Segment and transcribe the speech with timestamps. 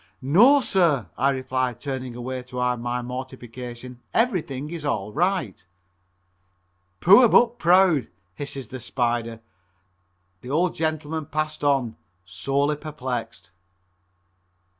[0.19, 5.63] "No, sir," I replied, turning away to hide my mortification, "everything is all right."
[6.99, 9.41] "Poor but proud," hisses the "Spider."
[10.41, 13.51] The old gentleman passed on, sorely perplexed.